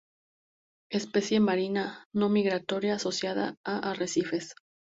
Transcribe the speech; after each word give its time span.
Especie 0.89 1.39
marina, 1.39 2.07
no 2.11 2.27
migratoria, 2.29 2.95
asociada 2.95 3.55
a 3.63 3.91
arrecifes. 3.91 4.55